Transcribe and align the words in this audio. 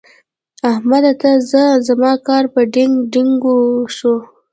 احمده! 0.71 1.13
ته 1.21 1.29
ځه؛ 1.49 1.65
زما 1.87 2.11
کار 2.27 2.43
په 2.53 2.61
ډينګ 2.73 2.95
ډينګو 3.11 3.57
شو. 3.95 4.15